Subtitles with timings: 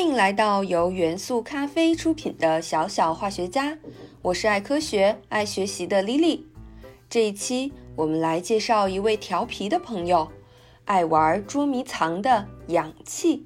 [0.00, 3.76] 欢迎来到由元素咖啡出品的小小化学家，
[4.22, 6.40] 我是爱科学、爱学习的 Lily。
[7.10, 10.32] 这一期我们来介绍一位调皮的朋友，
[10.86, 13.44] 爱玩捉迷藏的氧气。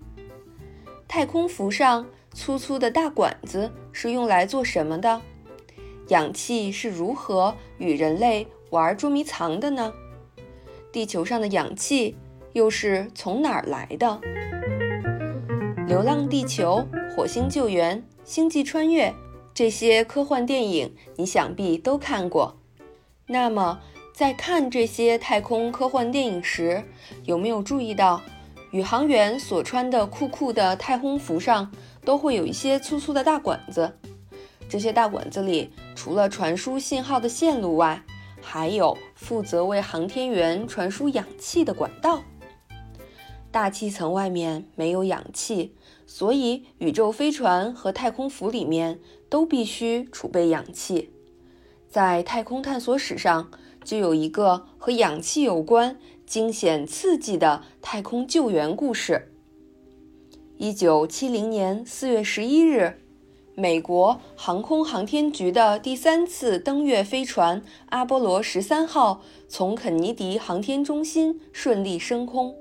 [1.08, 5.20] 太空服上粗粗的大管子是用来做什么的？
[6.06, 9.92] 氧气是如何与人类玩捉迷藏的呢？
[10.92, 12.16] 地球上的氧气
[12.52, 14.06] 又是从哪儿来的？
[15.86, 19.10] 《流浪地球》《火星救援》《星际穿越》
[19.52, 22.56] 这些科幻电影，你想必都看过。
[23.26, 23.78] 那么，
[24.14, 26.82] 在看这些太空科幻电影时，
[27.24, 28.22] 有没有注意到
[28.70, 31.70] 宇航员所穿的酷酷的太空服上
[32.02, 33.98] 都会有一些粗粗的大管子？
[34.66, 38.02] 这些大管子里，除了传输信号的线路外，
[38.40, 42.22] 还有负责为航天员传输氧气的管道。
[43.54, 45.76] 大气层外面没有氧气，
[46.08, 51.10] 所以宇宙飞船和太空服里面都必须储备氧气。
[51.88, 53.52] 在太空探索史上，
[53.84, 59.30] 就有一个和氧气有关、惊险刺激的太空救援故事。
[60.56, 62.98] 一九七零年四月十一日，
[63.54, 72.56] 美国航空航天局的第三次登月飞船阿波罗十三号从肯尼迪航天中心顺利升空。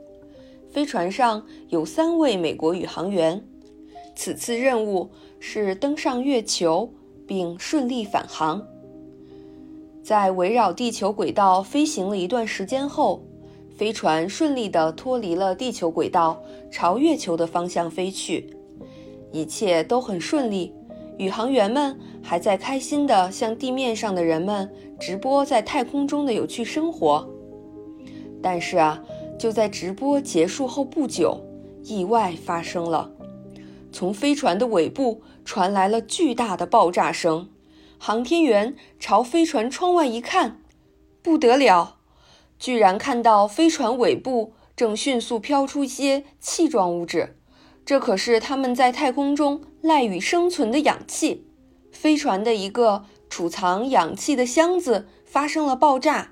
[0.74, 3.40] 飞船上有三位美国宇航员，
[4.16, 5.08] 此次任务
[5.40, 6.92] 是登上月球
[7.28, 8.60] 并顺利返航。
[10.02, 13.24] 在围绕地球轨道飞行了一段时间后，
[13.78, 18.50] 飞船顺利地脱离了地球轨道，朝月球的方向飞去。
[19.32, 20.74] 一切都很顺利，
[21.20, 24.68] 宇航员们还在开心地向地面上的人们
[25.00, 27.30] 直播在太空中的有趣生活。
[28.42, 29.00] 但是啊。
[29.44, 31.42] 就在直播结束后不久，
[31.84, 33.12] 意外发生了。
[33.92, 37.50] 从飞船的尾部传来了巨大的爆炸声。
[37.98, 40.62] 航天员朝飞船窗外一看，
[41.22, 41.98] 不得了，
[42.58, 47.38] 居然看到飞船尾部正迅速飘出一些气状物质。
[47.86, 51.46] 这可是他们在太空中赖以生存的氧气。
[51.92, 56.32] 飞船的一个储藏氧气的箱子发生了爆炸，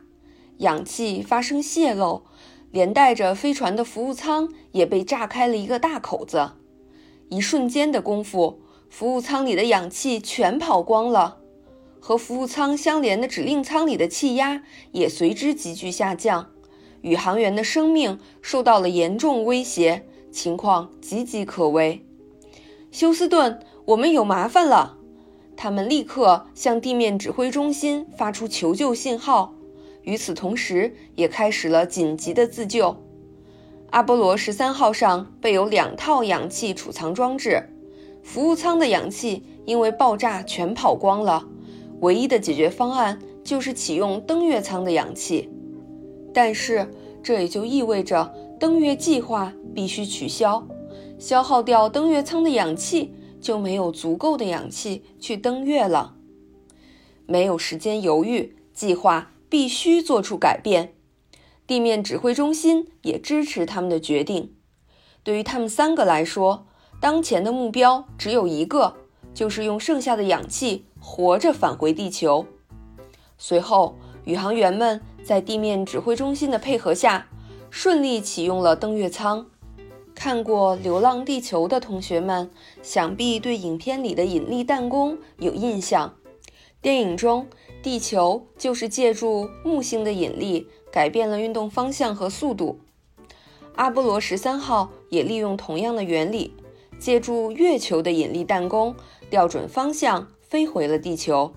[0.60, 2.24] 氧气发生泄漏。
[2.72, 6.52] 连带着飞船的服务舱也被炸开了一个大口子，
[7.30, 11.40] 一瞬间的功夫，服务舱里的氧气全跑光了，
[12.00, 16.50] 和服务舱相连的指令舱里的气压也随之急剧下降，
[17.02, 22.06] 宇航员的生命受到了严重威胁，情况岌岌可危。
[22.90, 24.98] 休斯顿，我们有麻烦了！
[25.58, 29.54] 他们立刻向地面指挥中心发出求救信号。
[30.04, 32.96] 与此同时，也开始了紧急的自救。
[33.92, 37.62] 阿波罗十三号上备有两套氧气储藏装置，
[38.24, 41.48] 服务舱的氧气因为爆炸全跑光了。
[42.00, 45.50] 唯一的解决方案就是启用登月舱的氧气，
[46.34, 46.90] 但是
[47.22, 50.68] 这也就意味着登月计划必须取消。
[51.20, 56.16] 消耗掉登月舱的氧气，就没有足够的氧气去登月了。
[57.28, 59.32] 没有时间犹豫，计划。
[59.52, 60.94] 必须做出改变，
[61.68, 64.56] 地面指挥中心也支持他们的决定。
[65.24, 66.66] 对于他们三个来说，
[67.02, 68.96] 当前的目标只有一个，
[69.34, 72.46] 就是用剩下的氧气活着返回地球。
[73.38, 77.28] 随后，宇航员们在地面指挥中心的配合下，
[77.70, 79.48] 顺利启用了登月舱。
[80.16, 82.50] 看过《流浪地球》的同学们，
[82.82, 86.16] 想必对影片里的引力弹弓有印象。
[86.82, 87.48] 电影中，
[87.84, 92.80] 地球就是借助木星的引力改变了运动方向和速度。
[93.76, 96.54] 阿波罗十三号也利用同样的原理，
[97.00, 98.96] 借助月球的引力弹弓
[99.30, 101.54] 调准方向飞回了地球。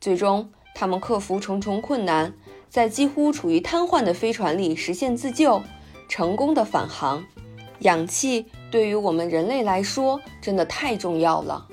[0.00, 2.34] 最终，他们克服重重困难，
[2.68, 5.62] 在几乎处于瘫痪的飞船里实现自救，
[6.08, 7.24] 成功的返航。
[7.80, 11.66] 氧气对于我们人类来说真的太重要了，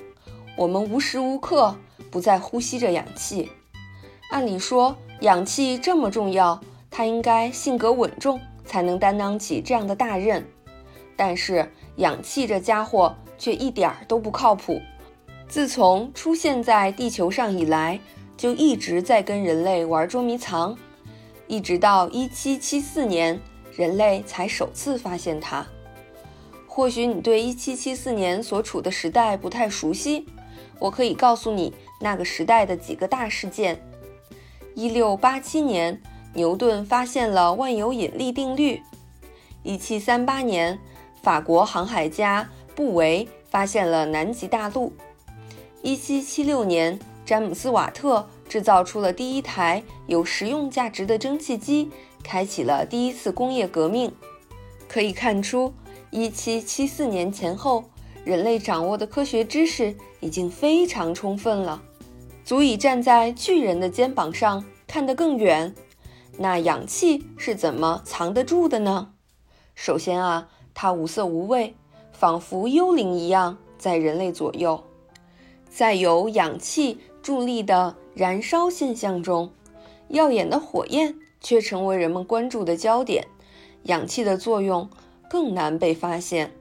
[0.56, 1.76] 我们无时无刻。
[2.08, 3.50] 不在呼吸着氧气。
[4.30, 10.44] 按理说，氧气这么重要，他应该性格稳重，才能担当起这样的大任。
[11.16, 14.80] 但是，氧气这家伙却一点儿都不靠谱。
[15.48, 18.00] 自从出现在地球上以来，
[18.36, 20.76] 就一直在跟人类玩捉迷藏，
[21.46, 23.40] 一直到1774年，
[23.72, 25.64] 人类才首次发现它。
[26.66, 30.26] 或许你对1774年所处的时代不太熟悉。
[30.78, 33.80] 我可以告诉你那个时代的几个大事件：
[34.78, 35.98] 一六八七年，
[36.34, 38.82] 牛顿发现了万有引力定律；
[39.62, 40.78] 一七三八年，
[41.22, 44.92] 法国航海家布维发现了南极大陆。
[45.82, 51.90] 1776年，詹姆斯·瓦特制造出了第一台有实用价值的蒸汽机，
[52.22, 54.12] 开启了第一次工业革命。
[54.86, 55.72] 可以看出
[56.12, 57.84] ，1774年前后，
[58.24, 61.82] 人类掌握的科学知识已经非常充分了，
[62.46, 65.74] 足以站在巨人的肩膀上看得更远。
[66.38, 69.10] 那氧气是怎么藏得住的呢？
[69.74, 71.74] 首先啊，它无色无味，
[72.12, 74.84] 仿佛幽灵一样在人类左右。
[75.68, 79.50] 在有氧气助力的燃烧现象中，
[80.10, 83.26] 耀眼的火焰却成为人们关注的焦点。
[83.82, 84.88] 氧气的作用
[85.28, 86.52] 更难被发现。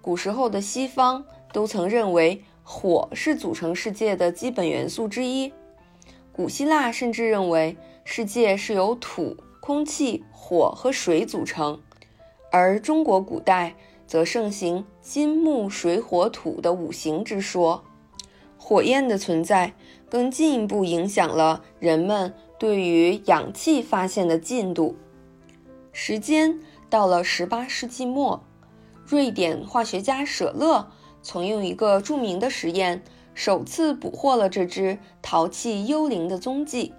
[0.00, 5.52] 古时候的西方都曾认为火是组成世界的基本元素之一。
[6.32, 11.80] 古希腊甚至认为世界是由土、空气、火和水组成，
[12.50, 17.84] 而中国古代则盛行金木水火土的五行之说。
[18.58, 19.72] 火焰的存在
[20.10, 24.96] 更进一步影响了人们对于氧气发现的进度。
[25.92, 26.58] 时间
[26.90, 28.42] 到了18世纪末，
[29.06, 30.90] 瑞典化学家舍勒
[31.26, 33.02] 曾用一个著名的实验，
[33.34, 36.94] 首次捕获了这只淘气幽灵的踪迹。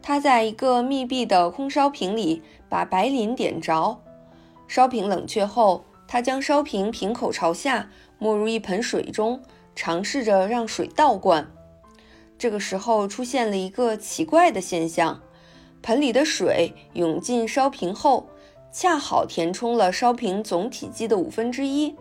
[0.00, 4.00] 他在一个密闭的空烧瓶里把白磷点着，
[4.68, 7.90] 烧瓶冷却后，他将烧瓶瓶口朝下
[8.20, 9.42] 没入一盆水中。
[9.74, 11.50] 尝试着让水倒灌，
[12.38, 15.20] 这个时候出现了一个奇怪的现象：
[15.82, 18.28] 盆里的水涌进烧瓶后，
[18.70, 21.96] 恰好填充了烧瓶总体积的五分之一。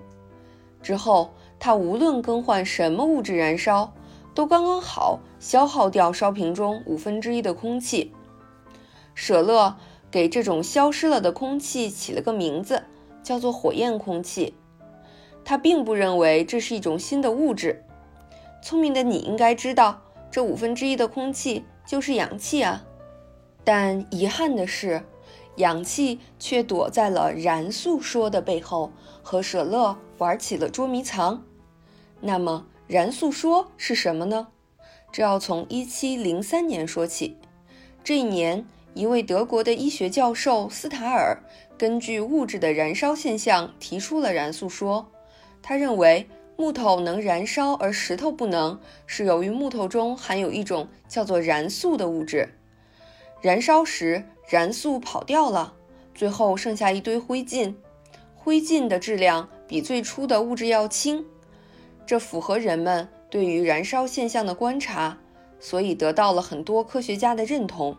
[0.84, 3.94] 之后，他无论更换什么物质燃烧，
[4.36, 8.12] 都刚刚好消耗掉烧瓶中五分之一的空气。
[9.16, 9.78] 舍勒
[10.12, 12.84] 给这种消失了的空气起了个名字，
[13.24, 14.54] 叫做火焰空气。
[15.46, 17.84] 他并不认为这是一种新的物质。
[18.62, 20.02] 聪明的你应该知道，
[20.32, 22.84] 这五分之一的空气就是氧气啊。
[23.64, 25.04] 但遗憾的是，
[25.58, 28.92] 氧气却躲在了燃素说的背后，
[29.22, 31.44] 和舍勒玩起了捉迷藏。
[32.22, 34.48] 那么，燃素说是什么呢？
[35.12, 37.38] 这要从1703年说起。
[38.06, 41.44] 这一年，一位德国的医学教授斯塔尔
[41.78, 45.12] 根据物质的燃烧现象提出了燃素说。
[45.62, 52.50] 他认为木头能燃烧，而石头不能，是由于木头中含有一种叫做燃素的物质。
[53.42, 55.74] 燃烧时，燃素跑掉了，
[56.16, 57.76] 最后剩下一堆灰烬。
[58.36, 61.26] 灰烬的质量比最初的物质要轻，
[62.06, 65.18] 这符合人们对于燃烧现象的观察，
[65.60, 67.98] 所以得到了很多科学家的认同。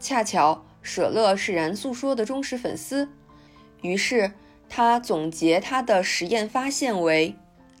[0.00, 3.08] 恰巧舍勒是燃素说的忠实粉丝，
[3.80, 4.32] 于是。
[4.68, 7.36] 他总结他的实验发现为：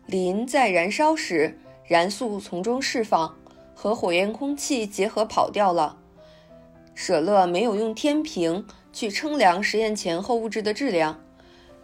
[0.06, 3.36] 磷在燃烧时，燃素从中释放，
[3.74, 5.98] 和火焰空气结合跑掉了。
[6.94, 11.20] 舍勒没有用天平去称量实验前后物质的质量，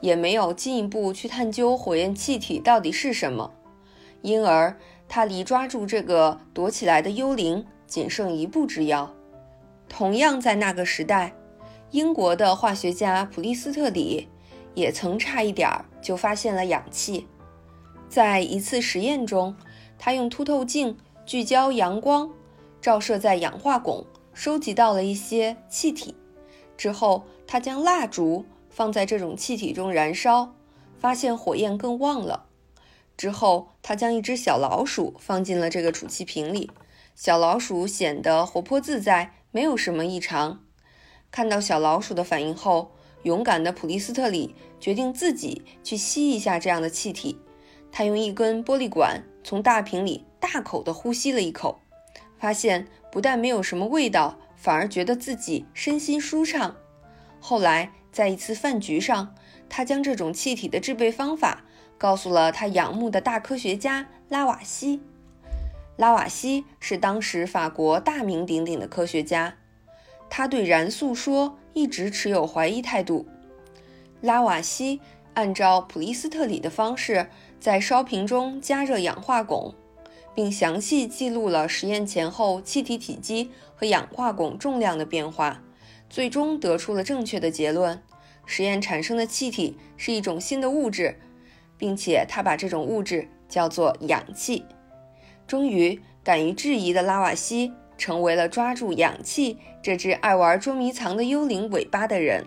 [0.05, 3.55] 也没有进一步去探究火焰气体到底是什么，
[4.21, 4.79] 因而
[5.09, 9.15] 他离抓住这个躲起来的幽灵仅剩一步之遥。
[9.89, 11.33] 同样在那个时代，
[11.91, 14.29] 英国的化学家普利斯特里。
[14.75, 17.29] 也曾差一点儿就发现了氧气，
[18.09, 19.55] 在一次实验中，
[19.97, 22.29] 他用凸透镜聚焦阳光，
[22.81, 26.17] 照射在氧化汞，收集到了一些气体。
[26.77, 28.45] 之后，他将蜡烛
[28.75, 30.53] 放在这种气体中燃烧，
[30.99, 32.47] 发现火焰更旺了。
[33.17, 36.73] 之后，他将一只小老鼠放进了这个储气瓶里，
[37.15, 40.65] 小老鼠显得活泼自在，没有什么异常。
[41.31, 42.91] 看到小老鼠的反应后，
[43.23, 47.39] 勇敢的普利斯特里决定自己去吸一下这样的气体。
[47.93, 51.79] 他用一根玻璃管从大瓶里大口地呼吸了一口，
[52.37, 56.75] 发现不但没有什么味道，反而觉得自己身心舒畅。
[57.39, 59.35] 后来，在一次饭局上，
[59.69, 61.65] 他将这种气体的制备方法
[61.99, 65.03] 告诉了他仰慕的大科学家拉瓦锡。
[65.97, 69.57] 拉瓦锡是当时法国大名鼎鼎的科学家，
[70.31, 71.59] 他对燃素说。
[71.77, 73.27] 一直持有怀疑态度。
[74.21, 75.01] 拉瓦锡
[75.33, 77.29] 按照普利斯特里的方式，
[77.59, 79.75] 在烧瓶中加热氧化汞，
[80.37, 85.65] 并详细记录了实验前后气体体积和氧化汞重量的变化，
[86.15, 88.01] 最终得出了正确的结论：
[88.47, 91.19] 实验产生的气体是一种新的物质，
[91.77, 94.65] 并且他把这种物质叫做氧气。
[95.45, 97.73] 终于，敢于质疑的拉瓦锡。
[97.97, 102.45] 成为了抓住氧气这只爱玩捉迷藏的幽灵尾巴的人。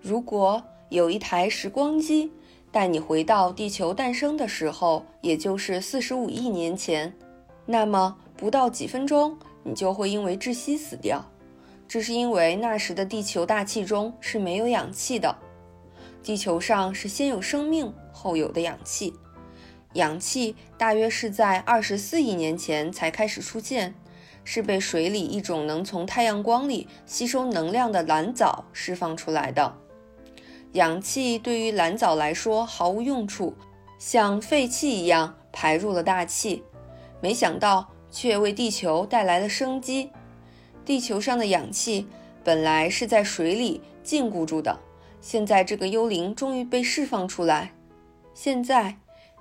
[0.00, 2.32] 如果有一台时光机，
[2.72, 7.12] 带你回到地球诞生的时候，也就是四十五亿年前。
[7.66, 11.31] 那么不到几分钟，你就会因为窒息死掉。
[11.92, 15.36] 这是因为那时的地球大气中是没有氧气的。
[16.22, 19.12] 地球上是先有生命，后有的氧气。
[19.92, 23.94] 氧气大约是在二十四亿年前才开始出现，
[24.42, 29.76] 是被水里一种能从太阳光里吸收能量的蓝藻释放出来的。
[30.72, 33.54] 氧气对于蓝藻来说毫无用处，
[33.98, 36.64] 像废气一样排入了大气。
[37.20, 40.10] 没想到却为地球带来了生机。
[40.84, 42.06] 地球上的氧气
[42.42, 44.80] 本来是在水里禁锢住的，
[45.20, 47.72] 现在这个幽灵终于被释放出来。
[48.34, 48.96] 现在，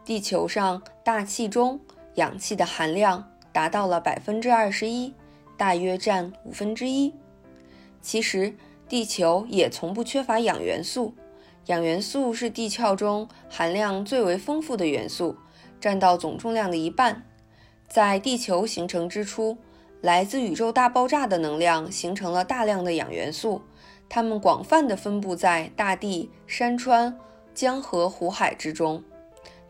[0.06, 1.80] 地球上大气中
[2.16, 5.14] 氧气的含量达到了百分之二十一，
[5.58, 7.14] 大约占五分之一。
[8.02, 8.54] 其实，
[8.88, 11.14] 地球也从不缺乏氧元素。
[11.68, 15.38] 氧元素是地壳中含量最为丰富的元素，
[15.80, 17.24] 占到总重量的一半。
[17.88, 19.58] 在地球形成之初，
[20.02, 23.62] 来自宇宙大爆炸的能量形成了大量的氧元素，
[24.10, 27.16] 它们广泛地分布在大地、山川、
[27.54, 29.04] 江河、湖海之中。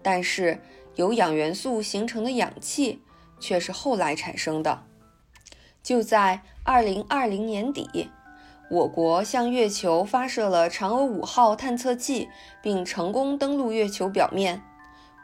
[0.02, 0.60] 但是，
[0.96, 3.02] 由氧元素形成的氧气
[3.40, 4.84] 却是后来产生的。
[5.84, 8.10] 就在2020年底。
[8.70, 12.30] 我国向月球发射了嫦娥五号探测器，
[12.62, 14.62] 并成功登陆月球表面。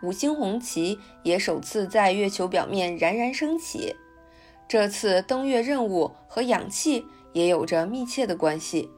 [0.04, 3.96] 五星红旗也首次在月球表面冉冉升起。
[4.68, 8.90] 这次登月任务和氧气也有着密切的关系。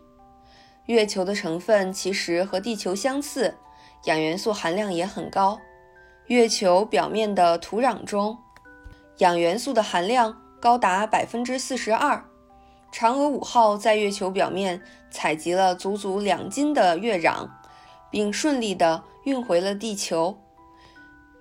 [0.88, 3.56] 月球的成分其实和地球相似，
[4.06, 5.60] 氧元素含量也很高。
[6.26, 8.38] 月球表面的土壤中，
[9.20, 12.26] 氧元素的含量高达百分之四十二。
[12.92, 17.48] 嫦娥五号在月球表面采集了足足两斤的月壤，
[18.10, 20.36] 并顺利地运回了地球。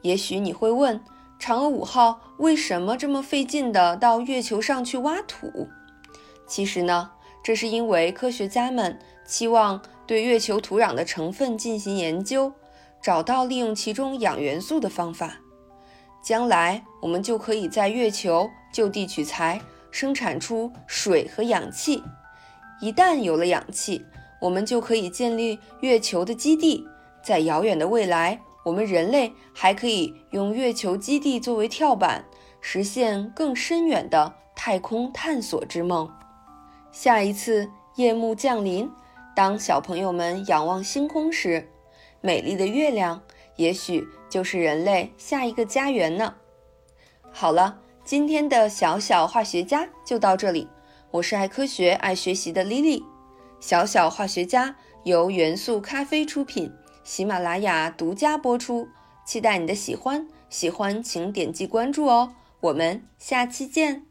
[0.03, 1.01] 也许你会问，
[1.41, 5.69] 嫦娥五号为什么这么费劲地到月球上去挖土？
[6.47, 7.11] 其实呢，
[7.43, 12.53] 这是因为科学家们期望对月球土壤的成分进行研究，
[13.03, 15.37] 找到利用其中氧元素的方法。
[16.23, 19.61] 将来我们就可以在月球就地取材。
[19.91, 22.03] 生产出水和氧气，
[22.79, 24.05] 一旦有了氧气，
[24.39, 26.87] 我们就可以建立月球的基地。
[27.23, 28.39] 在遥远的未来，
[28.69, 32.27] 我们人类还可以用月球基地作为跳板，
[32.61, 36.11] 实现更深远的太空探索之梦。
[36.93, 38.91] 下一次夜幕降临，
[39.35, 41.67] 当小朋友们仰望星空时，
[42.21, 43.23] 美丽的月亮
[43.57, 46.35] 也许就是人类下一个家园呢。
[47.33, 47.81] 好了。
[48.05, 50.67] 今天的小小化学家就到这里，
[51.11, 53.03] 我是爱科学、爱学习的 Lily。
[53.61, 56.73] 小小化学家由元素咖啡出品，
[57.09, 58.87] 喜马拉雅独家播出，
[59.25, 64.08] 期待你的喜欢，喜欢请点击关注哦，我们下期见。